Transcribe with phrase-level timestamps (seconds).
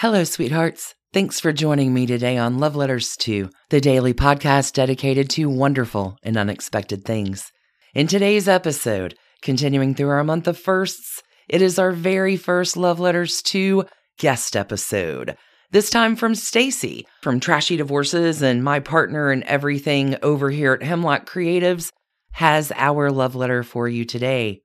[0.00, 0.94] Hello, sweethearts.
[1.12, 6.16] Thanks for joining me today on Love Letters to, the daily podcast dedicated to wonderful
[6.22, 7.52] and unexpected things.
[7.94, 12.98] In today's episode, continuing through our month of firsts, it is our very first Love
[12.98, 13.84] Letters to
[14.18, 15.36] guest episode.
[15.70, 20.82] This time from Stacie from Trashy Divorces and my partner and everything over here at
[20.82, 21.92] Hemlock Creatives
[22.32, 24.62] has our love letter for you today.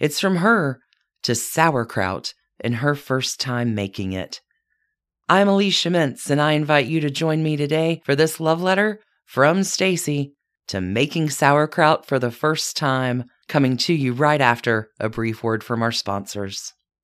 [0.00, 0.80] It's from her
[1.22, 4.40] to sauerkraut and her first time making it.
[5.32, 9.00] I'm Alicia Mintz, and I invite you to join me today for this love letter
[9.24, 10.32] from Stacie
[10.68, 15.64] to making sauerkraut for the first time, coming to you right after a brief word
[15.64, 16.74] from our sponsors.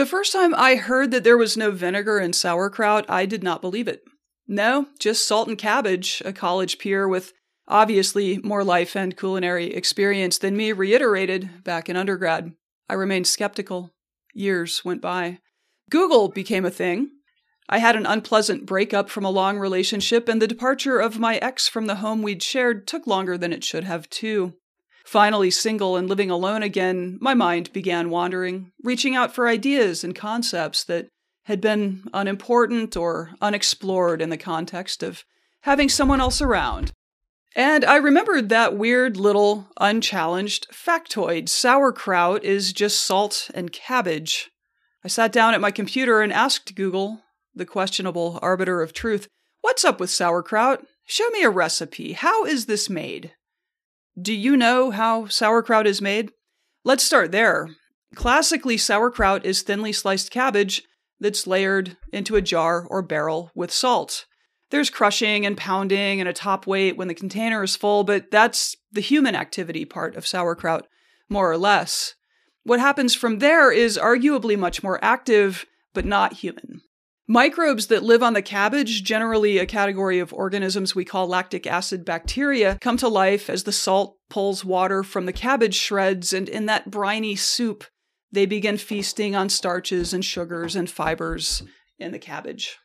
[0.00, 3.60] The first time I heard that there was no vinegar in sauerkraut, I did not
[3.60, 4.00] believe it.
[4.48, 7.34] No, just salt and cabbage, a college peer with
[7.68, 12.52] obviously more life and culinary experience than me reiterated back in undergrad.
[12.88, 13.92] I remained skeptical.
[14.32, 15.40] Years went by.
[15.90, 17.10] Google became a thing.
[17.68, 21.68] I had an unpleasant breakup from a long relationship, and the departure of my ex
[21.68, 24.54] from the home we'd shared took longer than it should have, too.
[25.04, 30.14] Finally, single and living alone again, my mind began wandering, reaching out for ideas and
[30.14, 31.08] concepts that
[31.44, 35.24] had been unimportant or unexplored in the context of
[35.62, 36.92] having someone else around.
[37.56, 44.50] And I remembered that weird little unchallenged factoid sauerkraut is just salt and cabbage.
[45.04, 47.22] I sat down at my computer and asked Google,
[47.54, 49.26] the questionable arbiter of truth,
[49.62, 50.86] What's up with sauerkraut?
[51.04, 52.12] Show me a recipe.
[52.12, 53.32] How is this made?
[54.20, 56.30] Do you know how sauerkraut is made?
[56.84, 57.68] Let's start there.
[58.14, 60.82] Classically, sauerkraut is thinly sliced cabbage
[61.20, 64.26] that's layered into a jar or barrel with salt.
[64.70, 68.76] There's crushing and pounding and a top weight when the container is full, but that's
[68.92, 70.86] the human activity part of sauerkraut,
[71.28, 72.14] more or less.
[72.64, 76.82] What happens from there is arguably much more active, but not human.
[77.30, 82.04] Microbes that live on the cabbage, generally a category of organisms we call lactic acid
[82.04, 86.66] bacteria, come to life as the salt pulls water from the cabbage shreds, and in
[86.66, 87.84] that briny soup,
[88.32, 91.62] they begin feasting on starches and sugars and fibers
[92.00, 92.78] in the cabbage.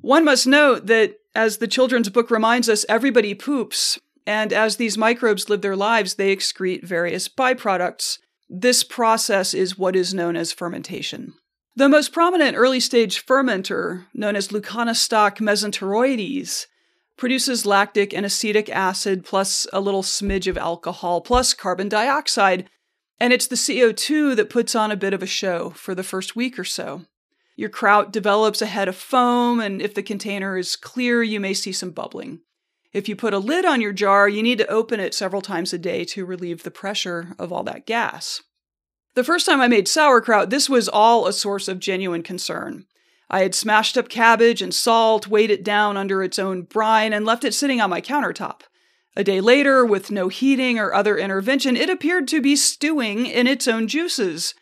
[0.00, 4.96] One must note that, as the children's book reminds us, everybody poops, and as these
[4.96, 8.16] microbes live their lives, they excrete various byproducts.
[8.48, 11.34] This process is what is known as fermentation.
[11.74, 16.66] The most prominent early stage fermenter, known as Leuconostoc mesenteroides,
[17.16, 22.68] produces lactic and acetic acid plus a little smidge of alcohol plus carbon dioxide,
[23.18, 26.36] and it's the CO2 that puts on a bit of a show for the first
[26.36, 27.06] week or so.
[27.56, 31.54] Your kraut develops a head of foam, and if the container is clear, you may
[31.54, 32.40] see some bubbling.
[32.92, 35.72] If you put a lid on your jar, you need to open it several times
[35.72, 38.42] a day to relieve the pressure of all that gas.
[39.14, 42.86] The first time I made sauerkraut, this was all a source of genuine concern.
[43.28, 47.24] I had smashed up cabbage and salt, weighed it down under its own brine, and
[47.24, 48.62] left it sitting on my countertop.
[49.14, 53.46] A day later, with no heating or other intervention, it appeared to be stewing in
[53.46, 54.54] its own juices.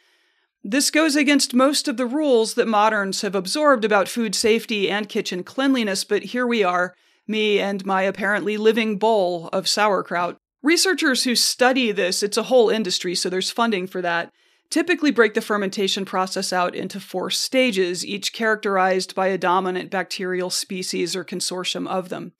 [0.64, 5.08] This goes against most of the rules that moderns have absorbed about food safety and
[5.08, 6.94] kitchen cleanliness, but here we are,
[7.26, 10.36] me and my apparently living bowl of sauerkraut.
[10.62, 14.30] Researchers who study this, it's a whole industry, so there's funding for that,
[14.68, 20.50] typically break the fermentation process out into four stages, each characterized by a dominant bacterial
[20.50, 22.32] species or consortium of them.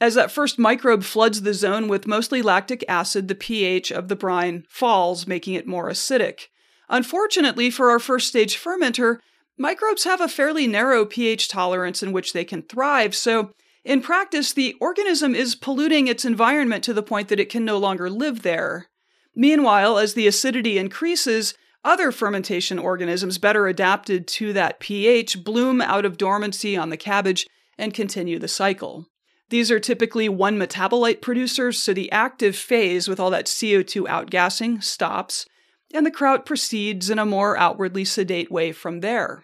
[0.00, 4.16] As that first microbe floods the zone with mostly lactic acid, the pH of the
[4.16, 6.48] brine falls, making it more acidic.
[6.88, 9.18] Unfortunately, for our first stage fermenter,
[9.56, 13.52] microbes have a fairly narrow pH tolerance in which they can thrive, so
[13.84, 17.78] in practice, the organism is polluting its environment to the point that it can no
[17.78, 18.88] longer live there.
[19.34, 26.04] Meanwhile, as the acidity increases, other fermentation organisms better adapted to that pH bloom out
[26.04, 27.46] of dormancy on the cabbage
[27.78, 29.06] and continue the cycle.
[29.48, 34.82] These are typically one metabolite producers, so the active phase with all that CO2 outgassing
[34.84, 35.46] stops,
[35.92, 39.42] and the kraut proceeds in a more outwardly sedate way from there.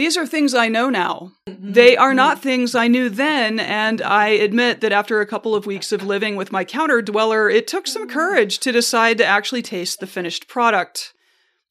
[0.00, 1.32] These are things I know now.
[1.46, 1.72] Mm-hmm.
[1.72, 2.42] They are not mm-hmm.
[2.42, 6.36] things I knew then, and I admit that after a couple of weeks of living
[6.36, 10.48] with my counter dweller, it took some courage to decide to actually taste the finished
[10.48, 11.12] product.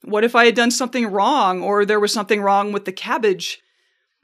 [0.04, 3.64] What if I had done something wrong, or there was something wrong with the cabbage?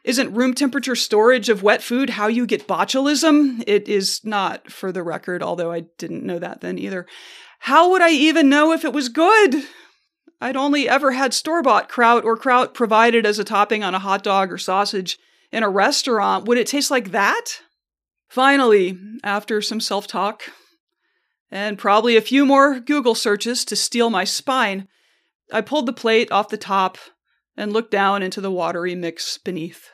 [0.04, 3.64] Isn't room temperature storage of wet food how you get botulism?
[3.66, 7.08] It is not, for the record, although I didn't know that then either.
[7.58, 9.64] How would I even know if it was good?
[10.42, 14.00] I'd only ever had store bought kraut or kraut provided as a topping on a
[14.00, 15.18] hot dog or sausage
[15.52, 16.46] in a restaurant.
[16.46, 17.62] Would it taste like that?
[18.28, 20.44] Finally, after some self talk,
[21.50, 24.88] and probably a few more Google searches to steel my spine,
[25.52, 26.98] I pulled the plate off the top
[27.56, 29.90] and looked down into the watery mix beneath.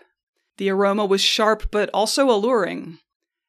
[0.58, 3.00] The aroma was sharp but also alluring.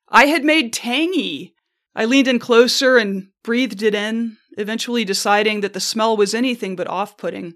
[0.08, 1.54] I had made tangy.
[1.94, 6.76] I leaned in closer and breathed it in, eventually deciding that the smell was anything
[6.76, 7.54] but off putting.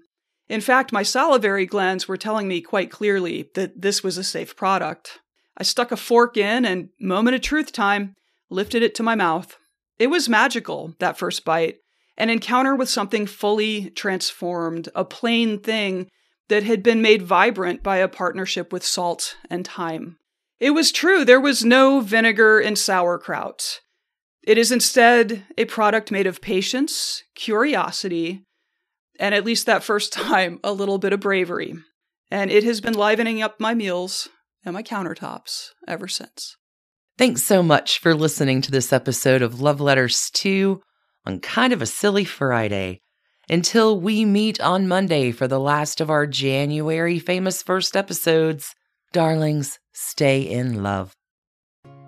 [0.49, 4.55] In fact, my salivary glands were telling me quite clearly that this was a safe
[4.55, 5.19] product.
[5.57, 8.13] I stuck a fork in and, moment of truth time,
[8.49, 9.57] lifted it to my mouth.
[9.99, 11.77] It was magical, that first bite,
[12.17, 16.09] an encounter with something fully transformed, a plain thing
[16.49, 20.17] that had been made vibrant by a partnership with salt and time.
[20.59, 23.81] It was true, there was no vinegar in sauerkraut.
[24.47, 28.45] It is instead a product made of patience, curiosity,
[29.19, 31.75] and at least that first time, a little bit of bravery.
[32.31, 34.29] And it has been livening up my meals
[34.63, 36.55] and my countertops ever since.
[37.17, 40.81] Thanks so much for listening to this episode of Love Letters to
[41.25, 43.01] on kind of a silly Friday.
[43.49, 48.73] Until we meet on Monday for the last of our January famous first episodes,
[49.11, 51.16] darlings, stay in love.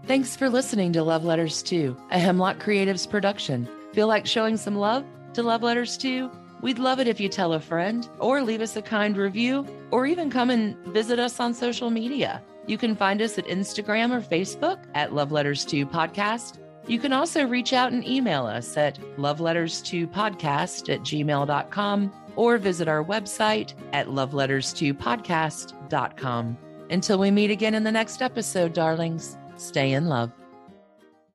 [0.05, 3.69] Thanks for listening to Love Letters to, a Hemlock Creatives production.
[3.93, 6.31] Feel like showing some love to Love Letters to?
[6.61, 10.07] We'd love it if you tell a friend or leave us a kind review or
[10.07, 12.41] even come and visit us on social media.
[12.67, 16.57] You can find us at Instagram or Facebook at Love Letters to Podcast.
[16.87, 23.03] You can also reach out and email us at loveletterstopodcast at gmail.com or visit our
[23.03, 26.57] website at loveletterstopodcast.com.
[26.89, 29.37] Until we meet again in the next episode, darlings.
[29.59, 30.38] Stay in love.